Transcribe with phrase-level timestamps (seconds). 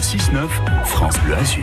[0.00, 0.48] Le 6-9,
[0.86, 1.62] France Bleu Azur.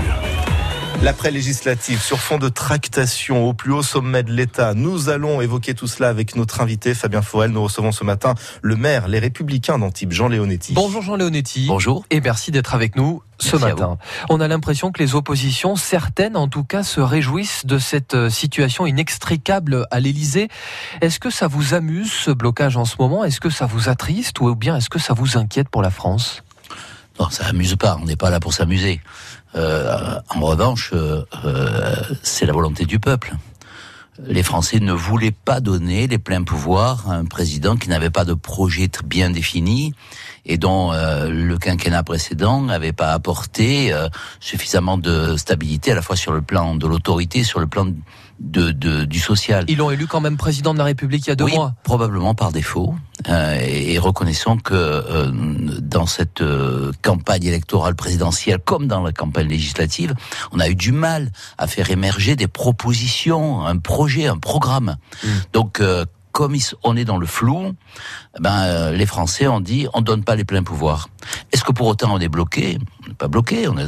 [1.01, 4.75] L'après-législative sur fond de tractation au plus haut sommet de l'État.
[4.75, 7.49] Nous allons évoquer tout cela avec notre invité Fabien Forel.
[7.49, 10.73] Nous recevons ce matin le maire, les Républicains d'Antibes, Jean Léonetti.
[10.73, 11.65] Bonjour Jean Léonetti.
[11.67, 12.05] Bonjour.
[12.11, 13.97] Et merci d'être avec nous ce matin.
[14.29, 18.29] On a l'impression que les oppositions, certaines en tout cas, se réjouissent de cette euh,
[18.29, 20.47] situation inextricable à l'Élysée.
[21.01, 23.23] Est-ce que ça vous amuse ce blocage en ce moment?
[23.23, 26.43] Est-ce que ça vous attriste ou bien est-ce que ça vous inquiète pour la France?
[27.19, 27.97] Non, ça amuse pas.
[28.01, 29.01] On n'est pas là pour s'amuser.
[29.55, 33.33] Euh, en revanche, euh, euh, c'est la volonté du peuple.
[34.25, 38.25] Les Français ne voulaient pas donner les pleins pouvoirs à un président qui n'avait pas
[38.25, 39.93] de projet bien défini
[40.47, 43.93] et dont le quinquennat précédent n'avait pas apporté
[44.39, 47.87] suffisamment de stabilité à la fois sur le plan de l'autorité, sur le plan
[48.39, 49.65] de, de, du social.
[49.67, 51.73] Ils l'ont élu quand même président de la République il y a deux oui, mois.
[51.83, 52.95] Probablement par défaut.
[53.29, 55.31] Euh, et reconnaissons que euh,
[55.81, 60.13] dans cette euh, campagne électorale présidentielle, comme dans la campagne législative,
[60.51, 64.97] on a eu du mal à faire émerger des propositions, un projet, un programme.
[65.23, 65.27] Mmh.
[65.53, 65.81] Donc
[66.37, 67.73] comme on est dans le flou,
[68.39, 71.09] ben les Français ont dit on donne pas les pleins pouvoirs.
[71.51, 72.77] Est-ce que pour autant on est bloqué?
[73.03, 73.67] On n'est pas bloqué.
[73.67, 73.87] On est,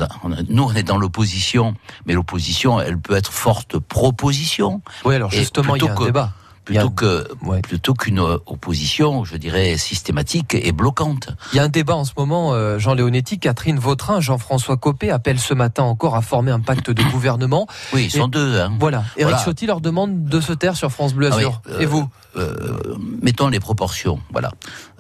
[0.50, 1.76] nous on est dans l'opposition,
[2.08, 4.82] mais l'opposition elle peut être forte proposition.
[5.06, 6.32] Oui, alors justement il y a un que, débat
[6.70, 7.62] plutôt que ouais.
[7.62, 11.30] plutôt qu'une opposition, je dirais systématique et bloquante.
[11.54, 12.54] Il y a un débat en ce moment.
[12.54, 16.92] Euh, Jean Léonetti, Catherine Vautrin, Jean-François Copé appellent ce matin encore à former un pacte
[16.92, 17.68] de gouvernement.
[17.94, 18.60] Oui, ils sont deux.
[18.60, 18.74] Hein.
[18.80, 19.04] Voilà.
[19.18, 19.38] Eric voilà.
[19.38, 21.62] Ciotti leur demande de se taire sur France Bleu Azur.
[21.66, 24.20] Ah oui, euh, et vous euh, Mettons les proportions.
[24.32, 24.52] Voilà.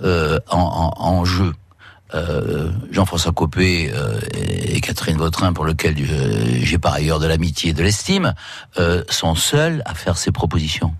[0.03, 1.53] Euh, en, en, en jeu.
[2.15, 7.69] Euh, Jean-François Copé euh, et Catherine Vautrin, pour lequel euh, j'ai par ailleurs de l'amitié
[7.69, 8.33] et de l'estime,
[8.79, 10.95] euh, sont seuls à faire ces propositions.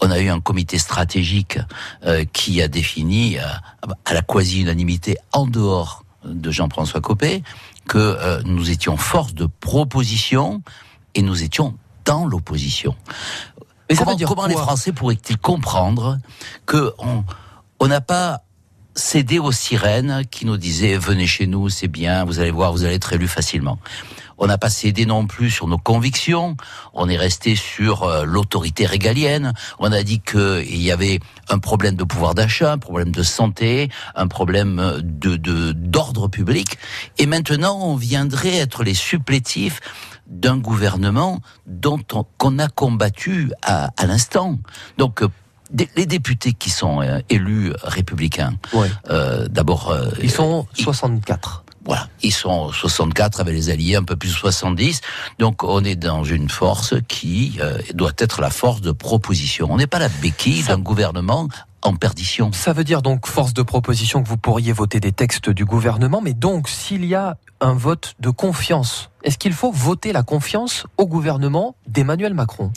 [0.00, 1.58] On a eu un comité stratégique
[2.04, 7.44] euh, qui a défini à la quasi-unanimité en dehors de Jean-François Copé
[7.86, 10.62] que nous étions force de proposition
[11.14, 12.94] et nous étions dans l'opposition.
[13.88, 16.18] Mais comment, comment les Français pourraient-ils comprendre
[16.66, 16.92] que
[17.80, 18.42] on n'a pas
[18.98, 22.84] céder aux sirènes qui nous disaient venez chez nous, c'est bien, vous allez voir, vous
[22.84, 23.78] allez être élu facilement.
[24.40, 26.56] On n'a pas cédé non plus sur nos convictions.
[26.94, 29.52] On est resté sur euh, l'autorité régalienne.
[29.80, 33.88] On a dit qu'il y avait un problème de pouvoir d'achat, un problème de santé,
[34.14, 35.36] un problème de
[35.72, 36.78] d'ordre public.
[37.18, 39.80] Et maintenant, on viendrait être les supplétifs
[40.28, 44.58] d'un gouvernement dont on, qu'on a combattu à, à l'instant.
[44.98, 45.22] Donc
[45.96, 48.88] les députés qui sont euh, élus républicains, ouais.
[49.10, 49.90] euh, d'abord...
[49.90, 51.64] Euh, ils sont 64.
[51.88, 55.00] Voilà, ils sont 64 avec les alliés, un peu plus de 70.
[55.38, 59.68] Donc on est dans une force qui euh, doit être la force de proposition.
[59.70, 61.48] On n'est pas la béquille d'un gouvernement
[61.88, 62.52] en perdition.
[62.52, 66.20] Ça veut dire donc force de proposition que vous pourriez voter des textes du gouvernement,
[66.20, 70.86] mais donc s'il y a un vote de confiance, est-ce qu'il faut voter la confiance
[70.96, 72.70] au gouvernement d'Emmanuel Macron?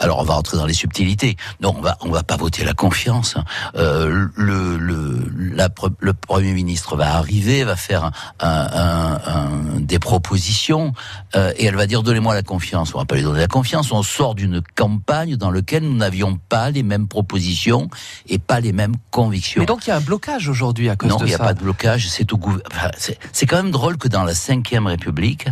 [0.00, 1.36] Alors on va rentrer dans les subtilités.
[1.60, 3.34] Non, on va on va pas voter la confiance.
[3.74, 5.68] Euh, le, le, la,
[5.98, 10.92] le premier ministre va arriver, va faire un, un, un, des propositions
[11.34, 12.94] euh, et elle va dire donnez-moi la confiance.
[12.94, 13.90] On va pas lui donner la confiance.
[13.90, 17.88] On sort d'une campagne dans laquelle nous n'avions pas les mêmes propositions
[18.28, 19.60] et pas les mêmes convictions.
[19.60, 21.24] Mais donc il y a un blocage aujourd'hui à cause non, de ça.
[21.24, 22.08] Non, il n'y a pas de blocage.
[22.08, 22.40] C'est au
[22.72, 22.90] enfin,
[23.32, 25.46] c'est quand même drôle que dans la cinquième République,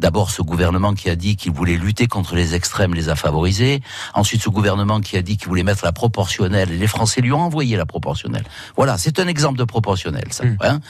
[0.00, 3.82] d'abord ce gouvernement qui a dit qu'il voulait lutter contre les extrêmes les a favorisés.
[4.14, 6.72] Ensuite, ce gouvernement qui a dit qu'il voulait mettre la proportionnelle.
[6.72, 8.44] Et les Français lui ont envoyé la proportionnelle.
[8.76, 10.44] Voilà, c'est un exemple de proportionnelle, ça.
[10.44, 10.56] Mm.
[10.62, 10.80] Hein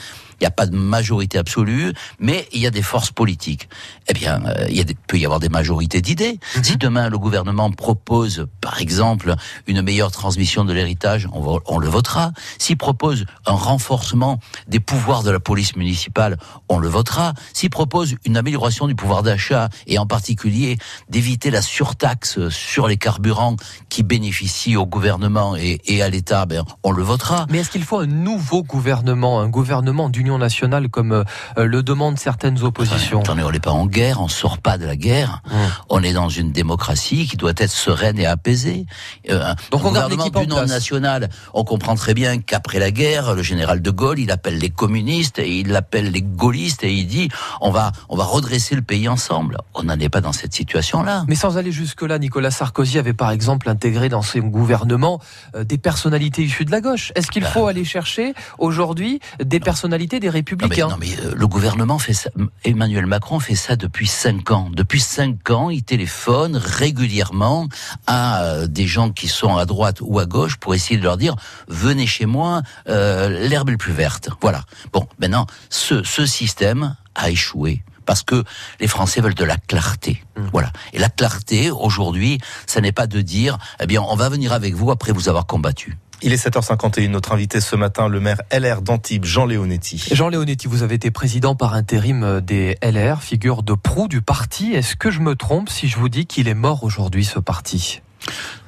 [0.40, 3.68] il n'y a pas de majorité absolue, mais il y a des forces politiques.
[4.08, 6.40] Eh bien, euh, il y a des, peut y avoir des majorités d'idées.
[6.56, 6.64] Mhm.
[6.64, 9.34] Si demain le gouvernement propose, par exemple,
[9.66, 12.32] une meilleure transmission de l'héritage, on, va- on le votera.
[12.56, 16.38] S'il propose un renforcement des pouvoirs de la police municipale,
[16.70, 17.34] on le votera.
[17.52, 20.76] S'il propose une amélioration du pouvoir d'achat et en particulier
[21.08, 23.56] d'éviter la surtaxe sur les carburants
[23.88, 27.46] qui bénéficient au gouvernement et, et à l'État, ben, on le votera.
[27.48, 31.24] Mais est-ce qu'il faut un nouveau gouvernement, un gouvernement d'union nationale comme euh,
[31.64, 33.20] le demandent certaines oppositions?
[33.20, 35.40] Attendez, on n'est pas en guerre, on sort pas de la guerre.
[35.50, 35.58] Hum.
[35.88, 38.84] On est dans une démocratie qui doit être sereine et apaisée.
[39.30, 43.42] Euh, Donc un on gouvernement d'union nationale, on comprend très bien qu'après la guerre, le
[43.42, 47.30] général de Gaulle, il appelle les communistes et il appelle les gaullistes et il dit
[47.62, 49.58] on va on va redresser le pays ensemble.
[49.74, 51.24] On n'en est pas dans cette situation-là.
[51.28, 55.20] Mais sans aller jusque-là, Nicolas Sarkozy avait par exemple intégré dans son gouvernement
[55.54, 57.12] euh, des personnalités issues de la gauche.
[57.14, 61.34] Est-ce qu'il faut aller chercher aujourd'hui des personnalités des Non mais, républicains non, mais, euh,
[61.34, 62.30] le gouvernement fait ça.
[62.64, 64.68] Emmanuel Macron fait ça depuis cinq ans.
[64.72, 67.68] Depuis cinq ans, il téléphone régulièrement
[68.06, 71.16] à euh, des gens qui sont à droite ou à gauche pour essayer de leur
[71.16, 71.36] dire
[71.68, 74.28] venez chez moi, l'herbe est le plus verte.
[74.40, 74.62] Voilà.
[74.92, 78.42] Bon, maintenant, ce, ce système a échoué parce que
[78.80, 80.20] les Français veulent de la clarté.
[80.34, 80.42] Mmh.
[80.52, 80.72] Voilà.
[80.92, 84.74] Et la clarté, aujourd'hui, ça n'est pas de dire, eh bien, on va venir avec
[84.74, 85.96] vous après vous avoir combattu.
[86.20, 87.08] Il est 7h51.
[87.08, 90.08] Notre invité ce matin, le maire LR d'Antibes, Jean Léonetti.
[90.10, 94.72] Jean Léonetti, vous avez été président par intérim des LR, figure de proue du parti.
[94.72, 98.02] Est-ce que je me trompe si je vous dis qu'il est mort aujourd'hui, ce parti?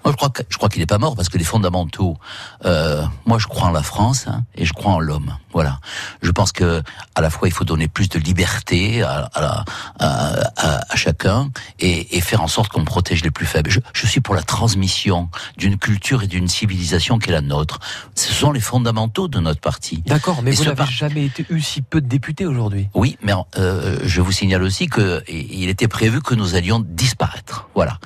[0.04, 2.16] Moi, je crois, je crois qu'il n'est pas mort parce que les fondamentaux.
[2.64, 5.37] Euh, moi, je crois en la France hein, et je crois en l'homme.
[5.52, 5.81] Voilà.
[6.22, 6.82] Je pense que
[7.14, 9.64] à la fois il faut donner plus de liberté à, à,
[9.99, 13.70] à, à chacun et, et, faire en sorte qu'on protège les plus faibles.
[13.70, 15.28] Je, je suis pour la transmission
[15.58, 17.81] d'une culture et d'une civilisation qui est la nôtre.
[18.14, 20.02] Ce sont les fondamentaux de notre parti.
[20.06, 22.88] D'accord, mais vous n'avez jamais été, eu si peu de députés aujourd'hui.
[22.94, 27.69] Oui, mais euh, je vous signale aussi que il était prévu que nous allions disparaître.
[27.75, 27.98] Voilà.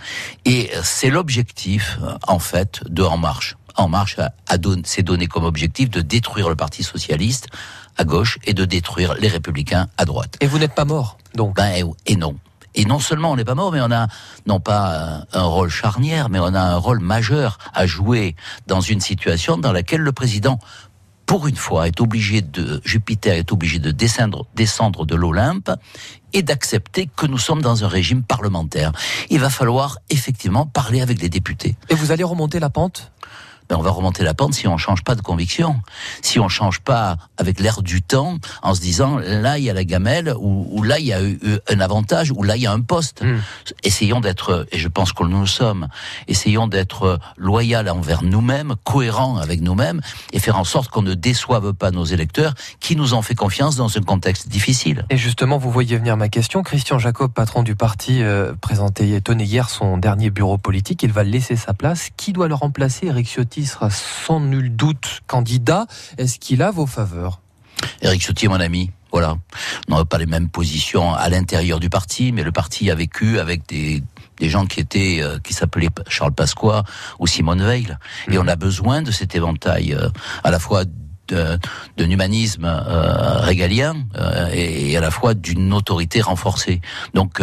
[0.44, 3.56] Et c'est l'objectif euh, en fait, de En Marche.
[3.76, 4.16] En Marche
[4.84, 7.48] s'est donné comme objectif de détruire le Parti socialiste
[7.98, 10.36] à gauche et de détruire les Républicains à droite.
[10.40, 11.56] Et vous n'êtes pas mort, donc?
[11.56, 11.72] Ben,
[12.06, 12.36] et, non.
[12.74, 14.06] Et non seulement on n'est pas mort, mais on a
[14.46, 18.36] non pas un rôle charnière, mais on a un rôle majeur à jouer
[18.66, 20.58] dans une situation dans laquelle le président
[21.26, 25.70] pour une fois, est obligé de, Jupiter est obligé de descendre, descendre de l'Olympe
[26.32, 28.92] et d'accepter que nous sommes dans un régime parlementaire.
[29.28, 31.76] Il va falloir effectivement parler avec les députés.
[31.88, 33.12] Et vous allez remonter la pente?
[33.68, 35.80] Ben on va remonter la pente si on change pas de conviction,
[36.22, 39.74] si on change pas avec l'air du temps, en se disant là il y a
[39.74, 42.72] la gamelle ou, là il y a eu un avantage ou là il y a
[42.72, 43.22] un poste.
[43.22, 43.38] Hmm.
[43.82, 45.88] Essayons d'être, et je pense que nous le sommes,
[46.28, 50.00] essayons d'être loyal envers nous-mêmes, cohérents avec nous-mêmes
[50.32, 53.76] et faire en sorte qu'on ne déçoive pas nos électeurs qui nous ont fait confiance
[53.76, 55.04] dans un contexte difficile.
[55.10, 56.62] Et justement, vous voyez venir ma question.
[56.62, 61.02] Christian Jacob, patron du parti, euh, présenté, tenait hier son dernier bureau politique.
[61.02, 62.10] Il va laisser sa place.
[62.16, 63.55] Qui doit le remplacer Eric Ciotti?
[63.64, 65.86] Sera sans nul doute candidat.
[66.18, 67.40] Est-ce qu'il a vos faveurs
[68.02, 68.90] Éric Ciotti mon ami.
[69.12, 69.36] Voilà.
[69.88, 73.38] On n'a pas les mêmes positions à l'intérieur du parti, mais le parti a vécu
[73.38, 74.02] avec des,
[74.38, 76.84] des gens qui étaient euh, qui s'appelaient Charles Pasqua
[77.18, 77.96] ou Simone Veil
[78.28, 78.42] et mhm.
[78.44, 80.08] on a besoin de cet éventail euh,
[80.44, 80.84] à la fois
[81.28, 81.58] d'un
[82.10, 83.96] humanisme euh, régalien
[84.52, 86.80] et, et, à la fois d'une autorité renforcée.
[87.14, 87.42] Donc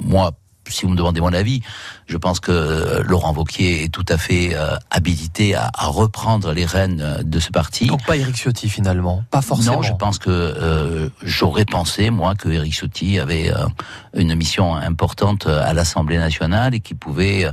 [0.00, 0.32] moi
[0.68, 1.62] si vous me demandez mon avis,
[2.06, 6.64] je pense que euh, Laurent Vauquier est tout à fait euh, habilité à, reprendre les
[6.64, 7.86] rênes euh, de ce parti.
[7.86, 9.76] Donc pas Éric Ciotti finalement, pas forcément.
[9.76, 13.52] Non, je pense que j'aurais pensé moi que Éric Ciotti avait
[14.14, 17.50] une mission importante à l'Assemblée nationale et qui pouvait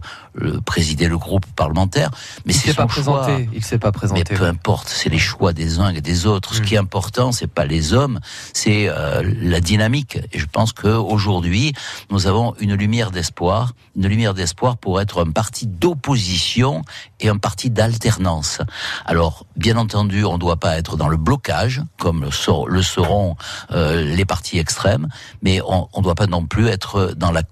[0.66, 2.12] présider le groupe parlementaire.
[2.46, 3.50] Mais c'est pas présenté.
[3.54, 4.24] Il s'est pas présenté.
[4.30, 6.54] Mais peu importe, c'est les choix des uns et des autres.
[6.54, 6.66] Ce hmm.
[6.66, 8.20] qui est important, c'est pas les hommes,
[8.54, 8.90] c'est
[9.24, 10.20] la dynamique.
[10.32, 11.74] Et je pense que aujourd'hui,
[12.10, 16.84] nous avons une lumière d'espoir, une lumière d'espoir pour être un parti d'opposition
[17.19, 18.60] et un parti d'alternance.
[19.06, 23.36] Alors, bien entendu, on ne doit pas être dans le blocage, comme le, seront
[23.72, 25.07] euh, les partis extrêmes,
[25.42, 27.44] mais on ne doit pas non plus être dans la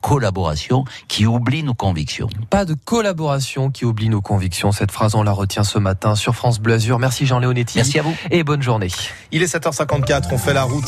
[0.00, 2.28] collaboration qui oublie nos convictions.
[2.50, 4.72] Pas de collaboration qui oublie nos convictions.
[4.72, 6.98] Cette phrase, on la retient ce matin sur France Bleu Azur.
[6.98, 7.78] Merci Jean Léonetti.
[7.78, 8.14] Merci à vous.
[8.30, 8.88] Et bonne journée.
[9.32, 10.80] Il est 7h54, on fait la route.